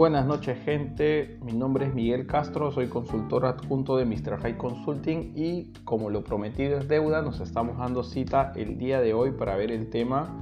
[0.00, 4.38] Buenas noches gente, mi nombre es Miguel Castro, soy consultor adjunto de Mr.
[4.40, 9.12] High Consulting y como lo prometido es deuda, nos estamos dando cita el día de
[9.12, 10.34] hoy para ver el tema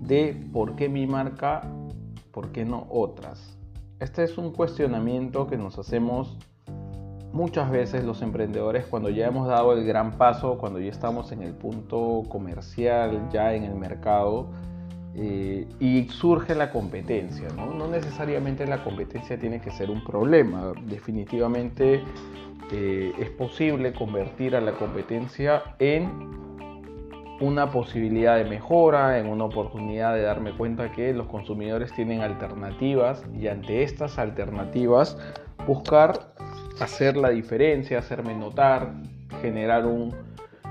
[0.00, 1.60] de por qué mi marca,
[2.32, 3.56] por qué no otras.
[4.00, 6.36] Este es un cuestionamiento que nos hacemos
[7.32, 11.44] muchas veces los emprendedores cuando ya hemos dado el gran paso, cuando ya estamos en
[11.44, 14.50] el punto comercial, ya en el mercado
[15.20, 17.48] eh, y surge la competencia.
[17.56, 17.74] ¿no?
[17.74, 17.88] ¿no?
[17.88, 22.02] necesariamente la competencia tiene que ser un problema, definitivamente
[22.70, 26.08] eh, es posible convertir a la competencia en
[27.40, 33.24] una posibilidad de mejora, en una oportunidad de darme cuenta que los consumidores tienen alternativas
[33.36, 35.18] y ante estas alternativas
[35.66, 36.32] buscar
[36.80, 38.92] hacer la diferencia, hacerme notar,
[39.40, 40.27] generar un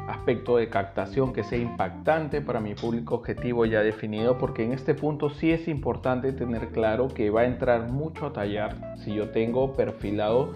[0.07, 4.93] aspecto de captación que sea impactante para mi público objetivo ya definido, porque en este
[4.93, 9.29] punto sí es importante tener claro que va a entrar mucho a tallar si yo
[9.29, 10.53] tengo perfilado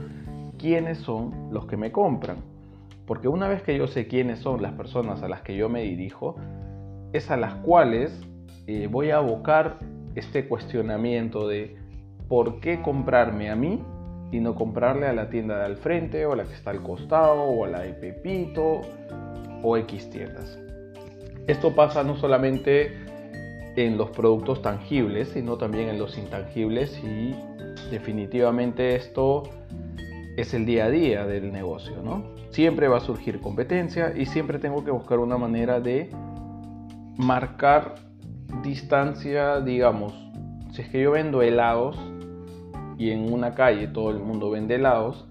[0.57, 2.37] quiénes son los que me compran.
[3.05, 5.81] Porque una vez que yo sé quiénes son las personas a las que yo me
[5.81, 6.37] dirijo,
[7.11, 8.25] es a las cuales
[8.67, 9.79] eh, voy a abocar
[10.15, 11.75] este cuestionamiento de
[12.29, 13.83] por qué comprarme a mí
[14.31, 16.81] y no comprarle a la tienda de al frente o a la que está al
[16.81, 18.81] costado o a la de Pepito
[19.63, 20.57] o X tiendas.
[21.47, 22.91] Esto pasa no solamente
[23.75, 27.35] en los productos tangibles, sino también en los intangibles y
[27.89, 29.43] definitivamente esto
[30.37, 32.23] es el día a día del negocio, ¿no?
[32.51, 36.09] Siempre va a surgir competencia y siempre tengo que buscar una manera de
[37.17, 37.95] marcar
[38.63, 40.13] distancia, digamos,
[40.71, 41.97] si es que yo vendo helados
[42.97, 45.27] y en una calle todo el mundo vende helados,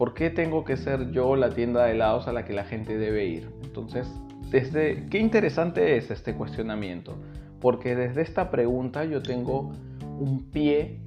[0.00, 2.96] ¿por qué tengo que ser yo la tienda de helados a la que la gente
[2.96, 3.50] debe ir?
[3.62, 4.10] Entonces,
[4.48, 7.18] desde qué interesante es este cuestionamiento,
[7.60, 9.72] porque desde esta pregunta yo tengo
[10.18, 11.00] un pie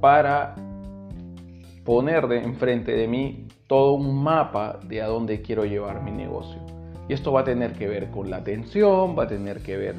[0.00, 0.56] para
[1.84, 6.60] poner de enfrente de mí todo un mapa de a dónde quiero llevar mi negocio.
[7.08, 9.94] Y esto va a tener que ver con la atención, va a tener que ver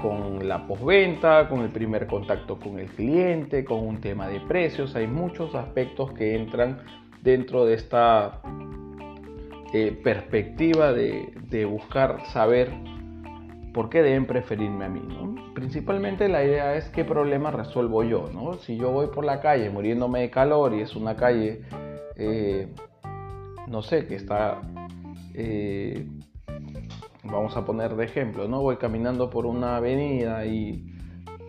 [0.00, 4.94] con la postventa, con el primer contacto con el cliente, con un tema de precios.
[4.94, 6.78] Hay muchos aspectos que entran
[7.24, 8.42] dentro de esta
[9.72, 12.70] eh, perspectiva de, buscar saber
[13.72, 15.00] por qué deben preferirme a mí.
[15.54, 18.28] Principalmente la idea es qué problema resuelvo yo.
[18.32, 18.54] ¿no?
[18.54, 21.62] Si yo voy por la calle muriéndome de calor y es una calle,
[22.16, 22.68] eh,
[23.66, 24.60] no sé, que está...
[25.34, 26.06] Eh,
[27.24, 28.60] vamos a poner de ejemplo, ¿no?
[28.60, 30.93] Voy caminando por una avenida y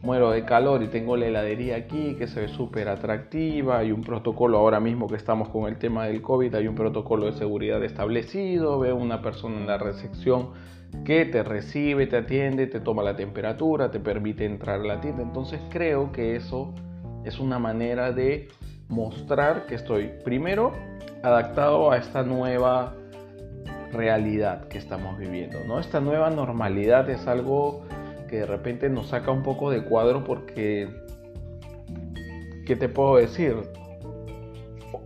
[0.06, 4.04] muero de calor y tengo la heladería aquí que se ve súper atractiva, hay un
[4.04, 7.84] protocolo ahora mismo que estamos con el tema del COVID, hay un protocolo de seguridad
[7.84, 10.52] establecido, veo una persona en la recepción
[11.04, 15.24] que te recibe, te atiende, te toma la temperatura, te permite entrar a la tienda,
[15.24, 16.74] entonces creo que eso
[17.24, 18.50] es una manera de
[18.88, 20.72] mostrar que estoy primero
[21.24, 22.94] adaptado a esta nueva
[23.92, 25.80] realidad que estamos viviendo, ¿no?
[25.80, 27.82] Esta nueva normalidad es algo
[28.28, 30.90] que de repente nos saca un poco de cuadro porque,
[32.66, 33.56] ¿qué te puedo decir?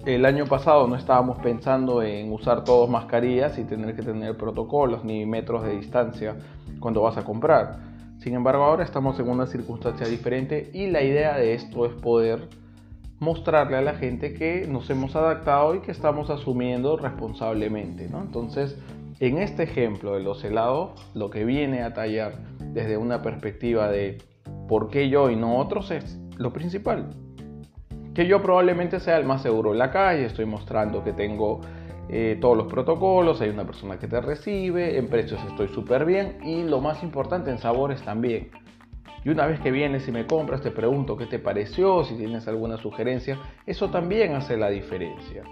[0.05, 5.03] El año pasado no estábamos pensando en usar todos mascarillas y tener que tener protocolos
[5.03, 6.35] ni metros de distancia
[6.79, 7.79] cuando vas a comprar.
[8.19, 12.49] Sin embargo, ahora estamos en una circunstancia diferente y la idea de esto es poder
[13.19, 18.07] mostrarle a la gente que nos hemos adaptado y que estamos asumiendo responsablemente.
[18.09, 18.21] ¿no?
[18.21, 18.77] Entonces,
[19.19, 24.17] en este ejemplo de los helados, lo que viene a tallar desde una perspectiva de
[24.67, 27.09] por qué yo y no otros es lo principal.
[28.13, 31.61] Que yo probablemente sea el más seguro en la calle, estoy mostrando que tengo
[32.07, 36.37] eh, todos los protocolos, hay una persona que te recibe, en precios estoy súper bien
[36.43, 38.49] y lo más importante en sabores también.
[39.25, 42.47] Y una vez que vienes y me compras, te pregunto qué te pareció, si tienes
[42.47, 45.43] alguna sugerencia, eso también hace la diferencia.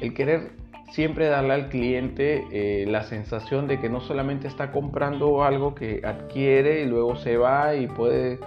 [0.00, 0.50] El querer
[0.90, 6.02] siempre darle al cliente eh, la sensación de que no solamente está comprando algo que
[6.04, 8.40] adquiere y luego se va y puede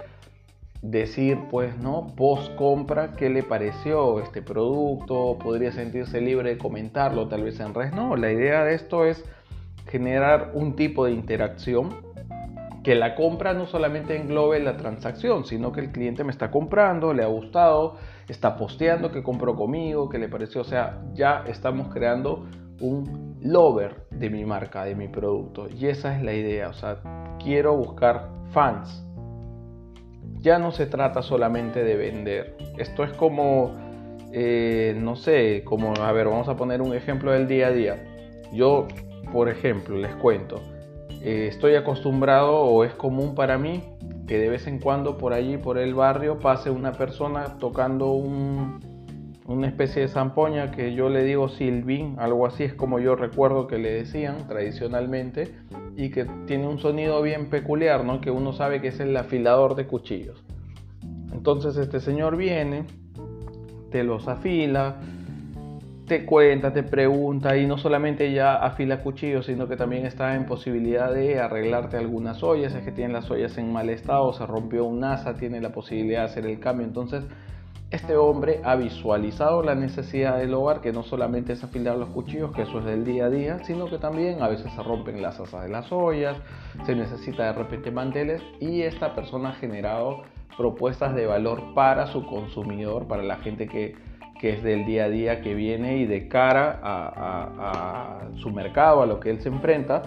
[0.82, 7.26] decir pues no post compra qué le pareció este producto podría sentirse libre de comentarlo
[7.26, 9.24] tal vez en redes no la idea de esto es
[9.88, 12.03] generar un tipo de interacción
[12.84, 17.12] que la compra no solamente englobe la transacción sino que el cliente me está comprando
[17.12, 17.96] le ha gustado
[18.28, 22.46] está posteando que compró conmigo, que le pareció, o sea, ya estamos creando
[22.80, 25.68] un lover de mi marca, de mi producto.
[25.68, 27.00] Y esa es la idea, o sea,
[27.42, 29.02] quiero buscar fans.
[30.40, 32.56] Ya no se trata solamente de vender.
[32.76, 33.72] Esto es como,
[34.32, 38.04] eh, no sé, como, a ver, vamos a poner un ejemplo del día a día.
[38.52, 38.86] Yo,
[39.32, 40.60] por ejemplo, les cuento,
[41.24, 43.82] eh, estoy acostumbrado o es común para mí
[44.26, 49.66] que de vez en cuando por allí, por el barrio, pase una persona tocando una
[49.66, 53.78] especie de zampoña que yo le digo silbín, algo así es como yo recuerdo que
[53.78, 55.54] le decían tradicionalmente,
[55.96, 58.20] y que tiene un sonido bien peculiar, ¿no?
[58.20, 60.44] que uno sabe que es el afilador de cuchillos.
[61.32, 62.84] Entonces este señor viene,
[63.90, 64.96] te los afila,
[66.06, 70.44] te cuenta, te pregunta y no solamente ya afila cuchillos, sino que también está en
[70.44, 74.84] posibilidad de arreglarte algunas ollas, es que tiene las ollas en mal estado, se rompió
[74.84, 76.86] un asa, tiene la posibilidad de hacer el cambio.
[76.86, 77.24] Entonces,
[77.90, 82.52] este hombre ha visualizado la necesidad del hogar, que no solamente es afilar los cuchillos,
[82.52, 85.40] que eso es del día a día, sino que también a veces se rompen las
[85.40, 86.36] asas de las ollas,
[86.84, 90.22] se necesita de repente manteles y esta persona ha generado
[90.56, 93.94] propuestas de valor para su consumidor, para la gente que
[94.40, 99.06] que es del día a día que viene y de cara a, su mercado, a
[99.06, 100.02] lo que él se enfrenta,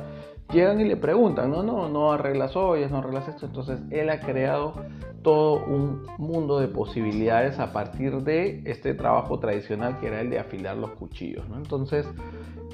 [0.52, 3.46] llegan y le preguntan, no, no, no arreglas ollas, no arreglas esto.
[3.46, 4.74] Entonces él ha creado
[5.22, 10.40] todo un mundo de posibilidades a partir de este trabajo tradicional que era el de
[10.40, 11.46] afilar los cuchillos.
[11.56, 12.08] Entonces,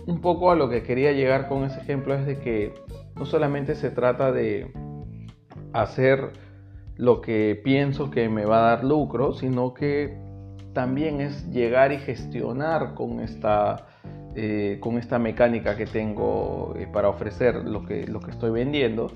[0.06, 2.74] un poco a lo que quería llegar con ese ejemplo es de que
[3.16, 4.72] no solamente se trata de
[5.72, 6.32] hacer
[6.96, 10.18] lo que pienso que me va a dar lucro, sino que
[10.74, 13.86] también es llegar y gestionar con esta,
[14.36, 19.12] eh, con esta mecánica que tengo eh, para ofrecer lo que, lo que estoy vendiendo,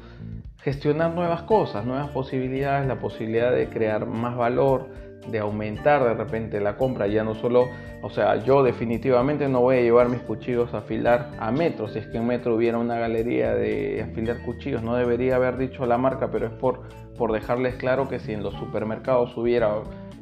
[0.62, 4.90] gestionar nuevas cosas, nuevas posibilidades, la posibilidad de crear más valor,
[5.32, 7.68] de aumentar de repente la compra, ya no solo,
[8.02, 12.00] o sea, yo definitivamente no voy a llevar mis cuchillos a afilar a Metro, si
[12.00, 15.98] es que en Metro hubiera una galería de afilar cuchillos, no debería haber dicho la
[15.98, 16.84] marca, pero es por,
[17.18, 19.82] por dejarles claro que si en los supermercados hubiera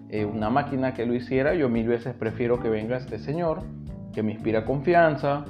[0.10, 3.63] eh, una máquina que lo hiciera, yo mil veces prefiero que venga este señor,
[4.13, 5.46] que me inspira confianza,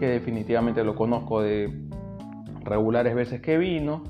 [0.00, 1.72] que definitivamente lo conozco de
[2.62, 4.04] regulares veces que vino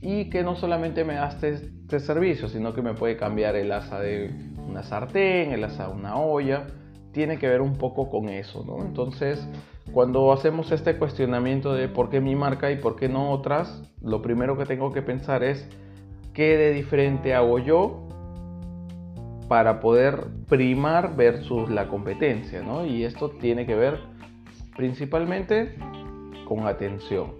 [0.00, 3.72] y que no solamente me da este, este, servicio, sino que me puede cambiar el
[3.72, 4.30] asa de
[4.68, 6.66] una sartén, el asa de una olla,
[7.12, 8.84] tiene que ver un poco con eso, ¿no?
[8.84, 9.46] Entonces,
[9.92, 14.22] cuando hacemos este cuestionamiento de por qué mi marca y por qué no otras, lo
[14.22, 15.68] primero que tengo que pensar es
[16.32, 18.08] qué de diferente hago yo
[19.48, 22.86] para poder primar versus la competencia, ¿no?
[22.86, 23.98] Y esto tiene que ver
[24.76, 25.74] principalmente
[26.46, 27.34] con atención.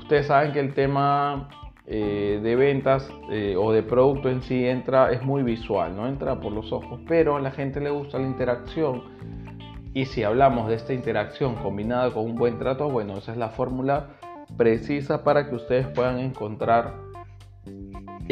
[0.00, 1.48] Ustedes saben que el tema
[1.86, 6.40] eh, de ventas eh, o de producto en sí entra, es muy visual, no entra
[6.40, 9.02] por los ojos, pero a la gente le gusta la interacción.
[9.92, 13.48] Y si hablamos de esta interacción combinada con un buen trato, bueno, esa es la
[13.48, 14.10] fórmula
[14.56, 17.09] precisa para que ustedes puedan encontrar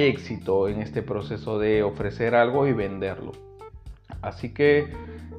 [0.01, 3.33] éxito en este proceso de ofrecer algo y venderlo.
[4.23, 4.89] Así que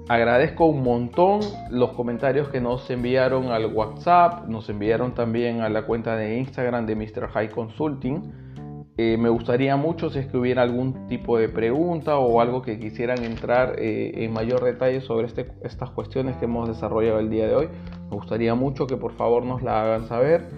[0.07, 5.83] agradezco un montón los comentarios que nos enviaron al WhatsApp, nos enviaron también a la
[5.83, 7.29] cuenta de Instagram de Mr.
[7.29, 8.50] High Consulting.
[8.97, 12.77] Eh, me gustaría mucho si es que hubiera algún tipo de pregunta o algo que
[12.79, 17.47] quisieran entrar eh, en mayor detalle sobre este, estas cuestiones que hemos desarrollado el día
[17.47, 17.69] de hoy.
[18.09, 20.50] Me gustaría mucho que por favor nos la hagan saber.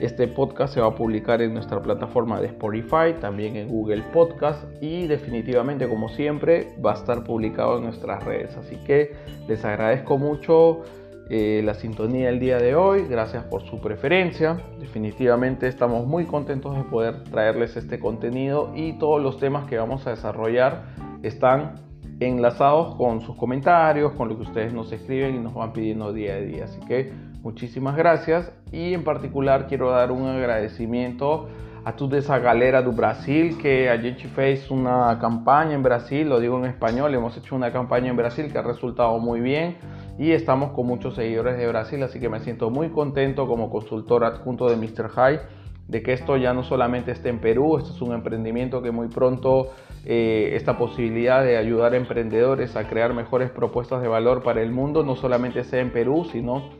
[0.00, 4.64] Este podcast se va a publicar en nuestra plataforma de Spotify, también en Google Podcast
[4.82, 8.56] y definitivamente, como siempre, va a estar publicado en nuestras redes.
[8.56, 9.14] Así que
[9.46, 10.82] les agradezco mucho
[11.30, 14.60] eh, la sintonía del día de hoy, gracias por su preferencia.
[14.80, 20.08] Definitivamente estamos muy contentos de poder traerles este contenido y todos los temas que vamos
[20.08, 20.86] a desarrollar
[21.22, 21.76] están
[22.18, 26.34] enlazados con sus comentarios, con lo que ustedes nos escriben y nos van pidiendo día
[26.34, 26.64] a día.
[26.64, 27.12] Así que
[27.44, 31.46] muchísimas gracias y en particular quiero dar un agradecimiento
[31.84, 36.56] a toda esa galera do Brasil que a gente una campaña en Brasil, lo digo
[36.58, 39.76] en español, hemos hecho una campaña en Brasil que ha resultado muy bien
[40.18, 44.24] y estamos con muchos seguidores de Brasil, así que me siento muy contento como consultor
[44.24, 45.10] adjunto de Mr.
[45.10, 45.40] High
[45.86, 49.08] de que esto ya no solamente esté en Perú, esto es un emprendimiento que muy
[49.08, 49.68] pronto
[50.06, 54.70] eh, esta posibilidad de ayudar a emprendedores a crear mejores propuestas de valor para el
[54.70, 56.70] mundo no solamente sea en Perú, sino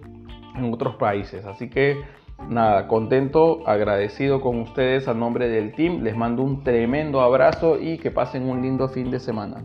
[0.55, 1.45] en otros países.
[1.45, 2.03] Así que
[2.49, 6.03] nada, contento, agradecido con ustedes a nombre del team.
[6.03, 9.63] Les mando un tremendo abrazo y que pasen un lindo fin de semana.